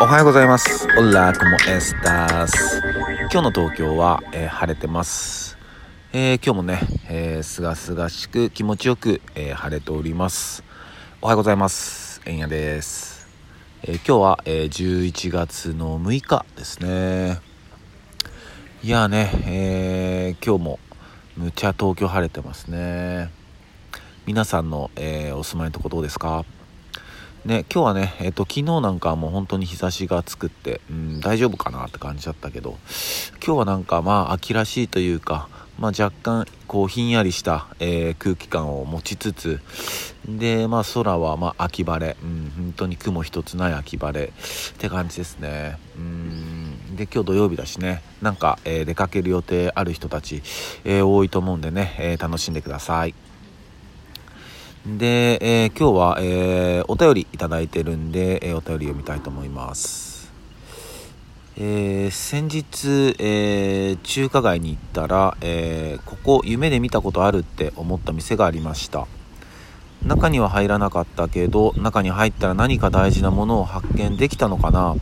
[0.00, 0.86] おはようございます。
[0.96, 2.80] オラコモエスタス。
[3.32, 5.58] 今日の東京は、えー、晴れてます。
[6.12, 10.62] えー、今日もね、えー、すがすがしく気持ちよく、え晴れております。
[11.20, 12.20] おはようございます。
[12.26, 13.26] えんやです。
[13.82, 17.40] え今日は、え11月の6日ですね。
[18.84, 20.78] いやね、え今日も
[21.36, 23.32] むちゃ東京晴れてますね。
[24.26, 26.44] 皆さんの、えお住まいのとこどうですか？
[27.48, 32.76] ね、今日はね、えっ、と、昨日なんかもう本当に日差しが作って、うん、大丈夫かなって感じだったけど、
[33.42, 39.60] 今日はなんかまあ秋らしいというか、まあ若干こうひんやりした、えー、空気感を持ちつつ、
[40.28, 44.30] で、まあ空はま秋晴れ、うん、本当に雲一つない秋晴れっ
[44.76, 45.78] て感じですね。
[45.96, 50.42] うん、で、今日土曜日だしね、なんか、えー、出かける予定ある人たち、
[50.84, 53.14] えー、多いと思うんでね、え楽しんでください。
[54.86, 60.32] で、えー、今日は、えー、お便りいただいてるんで、えー、お便り読みたいと思います。
[61.60, 69.08] え先日、え中華街に行ったら、えここ夢で見たことあるって思った店がありました。
[70.06, 74.94] 中には入らなかったけど、中に入ったら何か大事なものを発見できたのかな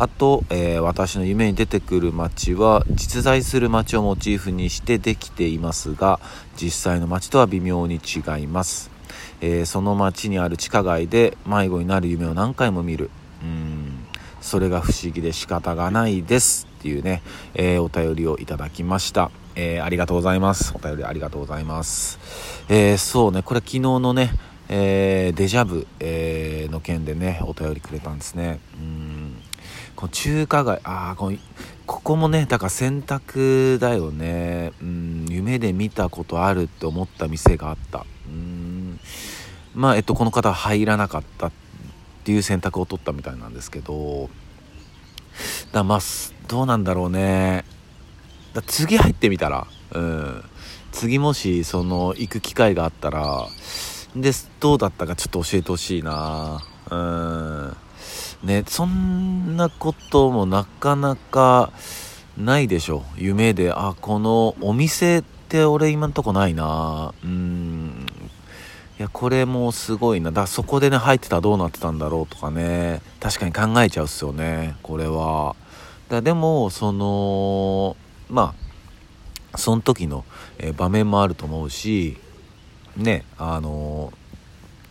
[0.00, 6.20] あと、えー、私の夢に出てくる街は実在する街をモチーフにしてできていますが
[6.56, 8.92] 実際の街とは微妙に違います、
[9.40, 13.10] えー、その街にある地下街で迷子になる夢を何回も見る
[13.42, 14.06] うん
[14.40, 17.22] それが不思議で仕方がないですっていうね、
[17.54, 20.72] えー、お便りをいただきましたえ、ありがとうございます。
[20.72, 22.20] お便りありがとうございます。
[22.68, 24.30] え、そうね、これ昨日のね、
[24.68, 28.60] え、デジャブ、えの件でね、お便りくれたんですね。
[28.80, 29.07] うん
[29.98, 31.32] この中華街、ああ、こ
[31.84, 34.72] ここもね、だから選択だよね。
[34.80, 38.06] うん、夢で見たことあるって思った店があった。
[38.28, 39.00] うん、
[39.74, 41.52] まあ、えっと、この方は入らなかったっ
[42.22, 44.30] ていう選択を取ったみたいなんですけど、
[45.72, 45.98] だまあ、
[46.46, 47.64] どうなんだろうね。
[48.54, 50.44] だ次入ってみたら、うん、
[50.92, 53.48] 次もし、その、行く機会があったら、
[54.14, 56.62] で、どうだったかちょっと教えてほしいな。
[56.88, 57.87] うん。
[58.42, 61.72] ね、そんなこともなかなか
[62.36, 63.02] ないでしょ。
[63.16, 67.12] 夢で、あ、このお店って俺今んとこないな。
[67.24, 68.06] うん。
[68.98, 70.30] いや、これもすごいな。
[70.30, 73.02] だそこでね、入ってたらどうなってたんだろうとかね。
[73.20, 74.76] 確かに考えちゃうっすよね。
[74.82, 75.56] これは。
[76.08, 77.96] だでも、その、
[78.30, 78.54] ま
[79.52, 80.24] あ、その時の、
[80.58, 82.16] え場面もあると思うし、
[82.96, 84.12] ね、あの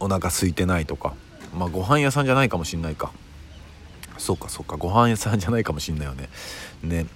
[0.00, 1.14] お腹空いてないとか、
[1.56, 3.12] まあ、ご飯屋さんじゃないかもしんないか。
[4.18, 6.28] そうかそうかご飯屋さんじゃないかもしんないよね。
[6.82, 7.06] ね。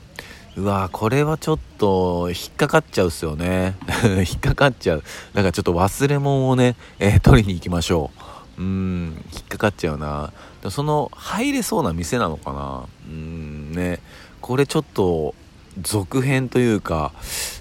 [0.54, 3.76] うわこれはちょっと引っかかっちゃうっすよね。
[4.28, 5.04] 引っかかっちゃう。
[5.32, 8.10] だからちょっと忘れ物をね、えー、取りに行きましょ
[8.58, 8.62] う。
[8.62, 10.32] うん引っかかっちゃうな。
[10.70, 12.84] その入れそうな店なのかな。
[13.08, 14.00] うんね。
[14.40, 15.34] これちょっと
[15.80, 17.12] 続編というか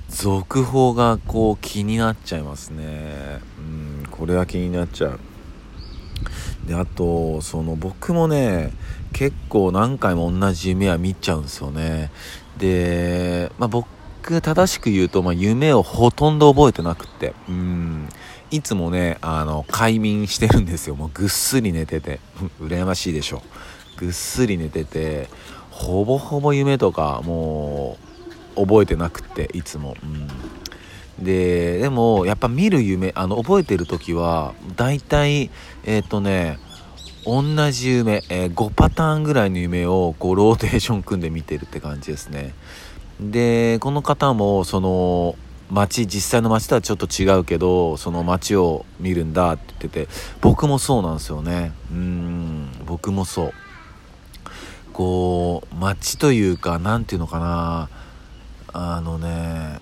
[0.09, 3.39] 続報がこう気になっちゃいますね。
[3.57, 5.19] うんこれは気になっちゃう。
[6.67, 8.71] であとその僕もね
[9.21, 12.09] 結構何回も同じ夢は見ちゃうんですよね。
[12.57, 17.35] で、まあ、僕正しく言うと、まあ、夢をほとんど覚えてなくって。
[17.47, 18.09] うん。
[18.49, 20.95] いつもねあの快眠してるんですよ。
[20.95, 22.19] もうぐっすり寝てて。
[22.59, 23.43] 羨ましいでしょ。
[23.95, 25.29] ぐっすり寝てて
[25.69, 27.99] ほぼほぼ夢とかも
[28.55, 29.97] う覚えてなくっていつも。
[30.01, 31.23] うん。
[31.23, 35.51] ででもやっぱ見る夢あの覚えてる時は大体
[35.83, 36.57] えっ、ー、とね
[37.25, 42.53] 同じ夢、えー、5パターンぐらいの夢をこうローテーション組んで見てるって感じですね。
[43.19, 45.35] でこの方もその
[45.69, 50.07] 街実際の街とはちょっと違うけどその街を見るんだって言ってて
[50.41, 51.71] 僕もそうなんですよね。
[51.91, 53.53] うん僕もそう。
[54.91, 57.89] こう街というか何ていうのかな。
[58.73, 59.79] あのね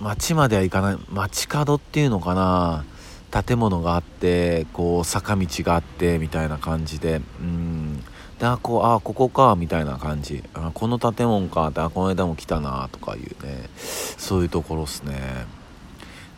[0.00, 0.98] 街までは行かない。
[1.10, 2.84] 街角っていうのかな。
[3.30, 7.20] 建物があってこう坂道があってみたいな感じで。
[7.40, 8.02] うん。
[8.38, 10.42] であこうあここかみたいな感じ。
[10.54, 13.68] あこの建物かってあこの間も来たなとかいうね。
[13.76, 15.46] そういうところっすね。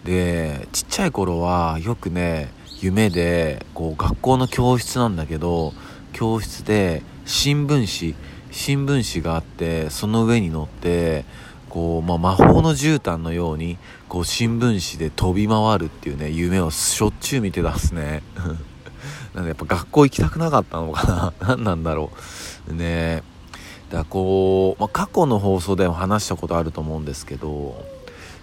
[0.05, 2.51] でちっちゃい頃はよくね
[2.81, 5.73] 夢でこう学校の教室なんだけど
[6.13, 8.17] 教室で新聞紙
[8.51, 11.25] 新聞紙があってその上に乗って
[11.73, 13.79] こう、まあ、魔法の絨毯のように
[14.11, 18.23] こう新聞紙で飛び回るっていうね夢をしょっちゅう見てたっすね。
[19.35, 21.33] なんでやっぱ学校行きたくなかったのかな。
[21.57, 22.13] 何なんだろ
[22.69, 22.75] う。
[22.75, 23.23] ね。
[23.91, 27.85] だこう、まあ、過去の放送でも話したことあると思うんですけど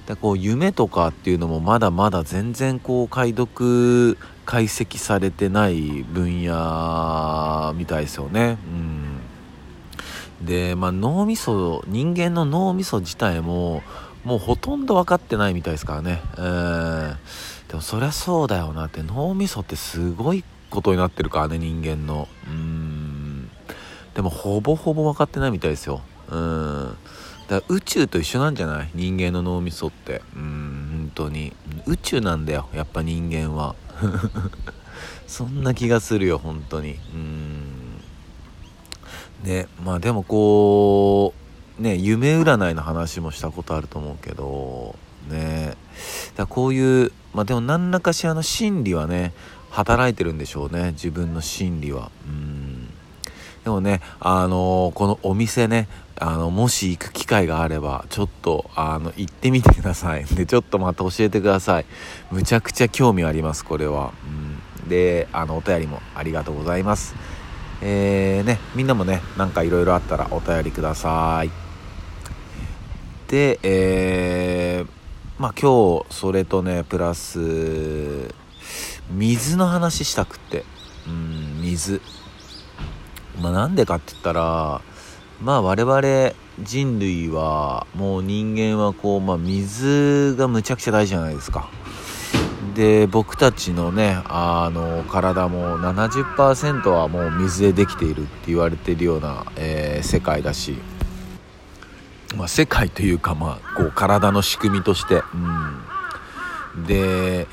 [0.06, 4.16] だこう夢とかっていうのもまだまだ全然こう解読
[4.46, 8.58] 解析されてない分野みたいですよね。
[8.74, 9.09] うん。
[10.42, 13.84] で、まあ、脳みそ人間の脳みそ自体も
[14.24, 16.22] もうほとんど分かってないみたいですからね。
[16.38, 17.18] うん
[17.68, 19.04] でもそりゃそうだよなって。
[19.04, 22.28] 脳みそってすごいことになってるからね人間の。
[22.48, 23.50] うん。
[24.16, 26.02] でもほぼほぼ分かってないみたいですよ。
[26.30, 26.98] うん。
[27.48, 28.90] だから宇宙と一緒なんじゃない？
[28.96, 30.22] 人間の脳みそって。
[30.36, 31.54] うん本当に。
[31.86, 33.76] 宇宙なんだよやっぱ人間は。
[35.28, 36.98] そんな気がするよ本当に。
[37.14, 37.49] うん。
[39.44, 41.34] ねまあでもこ
[41.80, 44.96] うね夢占いの話もしたことあると思うけど
[45.30, 45.76] ね。
[46.36, 49.34] だこういうまあでも何らかしらの心理はね
[49.70, 52.12] 働いてるんでしょうね自分の心理は。
[52.28, 52.90] うん。
[53.64, 55.88] でもねあのー、このお店ね
[56.18, 60.26] あのもし行く機会があればちょっとあの行ってみてください。
[60.26, 61.86] でちょっとまた教えてください。
[62.32, 64.12] むちゃくちゃ興味ありますこれは、
[64.84, 67.16] うん、であのお便りもありがとうございます。
[67.82, 71.52] えー、ねみんなもねなんかいろいろあったらお便りください。
[73.28, 74.88] でえー、
[75.38, 78.34] まあ今日それとねプラス
[79.12, 80.66] 水の話したくって。
[81.08, 82.02] うん水。
[83.42, 84.82] まあなんでかって言ったら
[85.42, 91.70] まあ我々人類はもう人間はこう、まあ、水がむちゃくちゃ大事じゃないですか。
[92.80, 100.78] で僕たちのねあの体も70%はもう水でできているって言われてるような、えー、世界だし、
[102.38, 105.24] まあ、世界というか、まあ、こう体の仕組みとして、
[106.76, 107.48] うん、で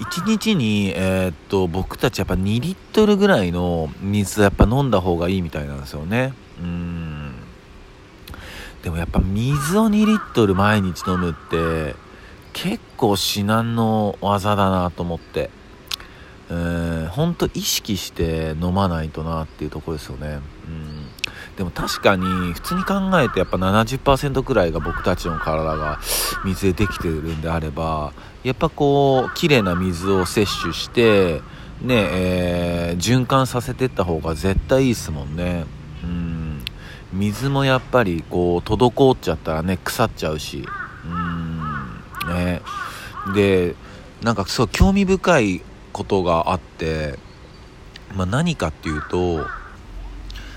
[0.00, 6.34] 1日に、えー、っと僕たちやっぱ2リットルぐらいの水やっぱ飲んだ方がいいみたいなんですよね。
[6.60, 7.32] うん。
[8.82, 12.09] でもやっぱ水を2リットル毎日飲むって
[12.52, 15.50] 結構至難の技だなと思って。
[16.52, 20.40] えー、ほんと意識して飲まないとなっていうとこですよね。
[20.66, 21.06] うん。
[21.56, 22.24] でも確かに
[22.54, 26.00] 普通に考えてやっぱ70%くらいが僕たちの体が
[26.44, 28.12] 水でできてるんであれば
[28.42, 31.42] やっぱこう綺麗な水を摂取して
[31.82, 35.64] ねえー、循環させてった方が絶対いいですもんね。
[36.02, 36.64] うん。
[37.12, 40.66] 水もやっぱりこう滞っちゃったらね腐っちゃうし。
[43.34, 43.74] で
[44.22, 45.62] なんかそう興味深い
[45.92, 47.18] ことがあって、
[48.14, 49.46] まあ、何かっていうと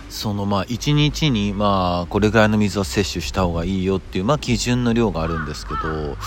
[0.10, 6.18] そのまあ1日にまあこれぐらいの水を摂取した方がいいよっていうまあ基準の量があるんですけど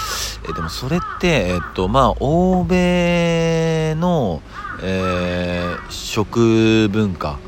[0.49, 4.43] えでもそれってえっとまあ欧米の、
[4.83, 7.39] え、食文化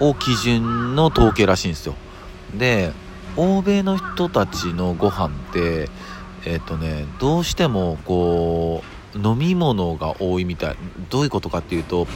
[0.00, 1.94] を基準の統計らしいんですよ。
[2.56, 2.92] で
[3.36, 5.88] 欧米の人たちのご飯って
[6.44, 8.82] えっとねどうしてもこ
[9.14, 10.76] う飲み物が多いみたい
[11.10, 12.06] どういうことかっていうと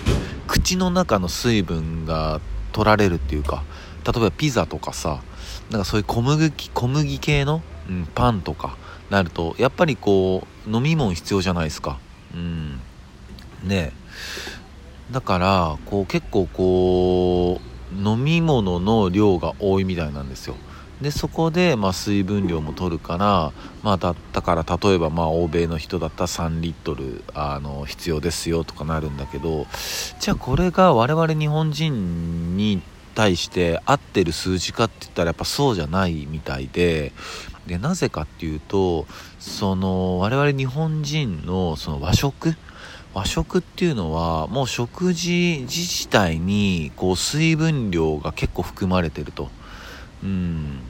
[0.47, 2.41] 口の中の水分が
[2.73, 3.65] 取られるっていうか
[4.05, 5.23] 例えばピザとかさ
[5.71, 8.77] なんかそういう小麦小麦系の、うん、パンとか
[9.11, 11.99] なるとやっぱりこう飲み物必要じゃないですか。
[12.35, 12.81] うん。
[13.65, 13.93] ね
[15.11, 20.57] だからこう結構こう飲み物の量が多いみたいなんですよ。
[21.01, 23.53] でそこで、まあ、水分量も取るから、
[23.83, 29.67] まあ、だったから例えば、まあ、欧米の人だったら3リットルあの必要ですよとかなるんだけど
[30.19, 32.83] じゃあこれが我々日本人に
[33.15, 37.13] 対して合ってる数字かって言ったらやっぱそうじゃないみたいで
[37.67, 39.07] でなぜかっていうと
[39.39, 42.55] その我々日本人のその和食
[43.15, 49.51] 和食っていうのはもう食事自体にこう水分量が結構含まれてると。
[50.23, 50.81] うん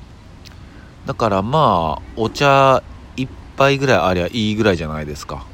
[1.09, 2.83] だからまあお茶
[3.17, 5.47] 1杯ぐらいありゃいいぐらいじゃないですか。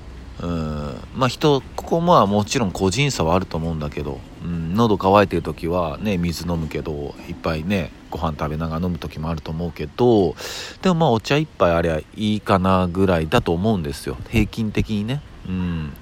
[0.42, 0.96] うん。
[1.14, 10.34] まあ人ここまあもちろん個人差はあると思うんだけど、うん、喉乾いてる時はね水飲むけどいっぱいねご飯食べながら飲む時もあると思うけど
[10.82, 14.16] でもまあお茶1杯ありゃいいかなぐらいだと思うんですよ。
[14.30, 15.22] 平均的にね。
[15.48, 15.92] うん。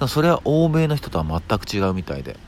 [0.00, 2.38] だそれは欧米の人とは全く違うみたいで。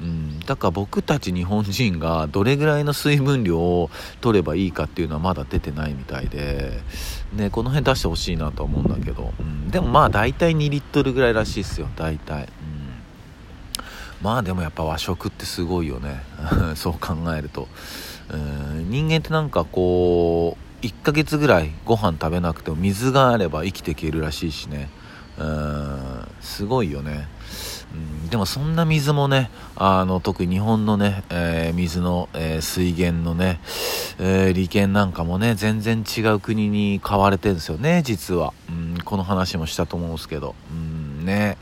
[0.00, 3.90] うん、だから僕たち日本人がどれぐらいの水分量を
[4.20, 6.80] 取ればいいかっていうのはまだ出てないみたいで、
[7.34, 12.48] ね、この辺出してほしいなと思うんだけど、うん、でもまあ大体2リットルぐらいらしいですよ大体、うん、
[14.22, 16.22] まあでもやっぱ和食ってすごいよね。
[16.76, 17.68] そう考えると、
[18.32, 24.88] うん、人間ってなんかこう1ヶ月ぐらいご飯食べなくても水があれば生きていけるらしいしね。
[25.38, 26.28] うん。
[26.40, 27.28] すごいよね。
[28.30, 33.60] でもそんな水もね、あの、特に日本のね、えー、水の、えー、水源のね、
[34.18, 38.52] えー、利権なんかもね、全然違う国に買われてるんですよね、実は。
[38.68, 40.54] うん、この話もしたと思うんですけど。
[40.70, 41.56] うん、ね。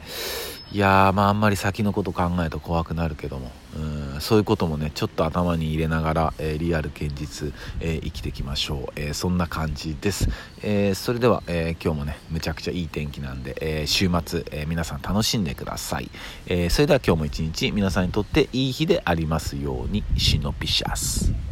[0.70, 3.50] いやーまああんまり先のこと考えると怖くなるけども。
[3.76, 10.28] うんそういうこともねちょっと頭に入れながら、えー、リアル現実、えー、生きていきましょう、えー、そんな感じです、
[10.62, 16.10] えそれでは、え今日もねむちゃくちゃいい天気なんで、え週末、え皆さん楽しんでください、
[16.46, 21.47] えそれでは今日も一日皆さんにとっていい日でありますようにシノピシャス。